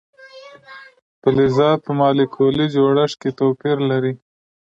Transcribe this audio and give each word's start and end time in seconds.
فلزات 1.21 1.79
په 1.85 1.91
مالیکولي 1.99 2.65
جوړښت 2.75 3.15
کې 3.21 3.31
توپیر 3.39 3.77
لري. 3.89 4.13